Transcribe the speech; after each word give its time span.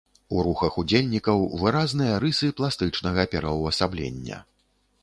У 0.35 0.43
рухах 0.45 0.77
удзельнікаў 0.83 1.43
выразныя 1.65 2.17
рысы 2.25 2.51
пластычнага 2.61 3.31
пераўвасаблення. 3.37 4.37